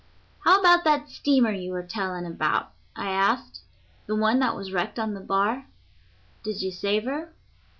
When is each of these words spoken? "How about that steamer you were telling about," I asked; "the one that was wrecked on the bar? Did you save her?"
"How 0.45 0.59
about 0.59 0.83
that 0.85 1.09
steamer 1.11 1.51
you 1.51 1.71
were 1.73 1.83
telling 1.83 2.25
about," 2.25 2.71
I 2.95 3.11
asked; 3.11 3.61
"the 4.07 4.15
one 4.15 4.39
that 4.39 4.55
was 4.55 4.71
wrecked 4.73 4.97
on 4.97 5.13
the 5.13 5.19
bar? 5.19 5.67
Did 6.43 6.63
you 6.63 6.71
save 6.71 7.03
her?" 7.03 7.31